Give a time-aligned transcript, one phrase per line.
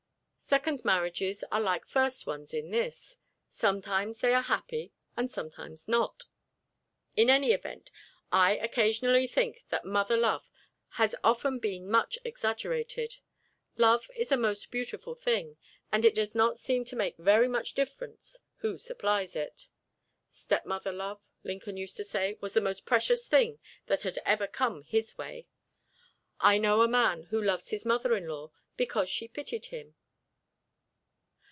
[0.43, 3.15] Second marriages are like first ones in this:
[3.47, 6.25] Sometimes they are happy and sometimes not.
[7.15, 7.89] In any event,
[8.33, 10.49] I occasionally think that mother love
[10.93, 13.15] has often been much exaggerated.
[13.77, 15.55] Love is a most beautiful thing,
[15.89, 19.67] and it does not seem to make very much difference who supplies it.
[20.31, 24.81] Stepmother love, Lincoln used to say, was the most precious thing that had ever come
[24.83, 25.47] his way.
[26.41, 29.95] I know a man who loves his mother in law, because she pitied him.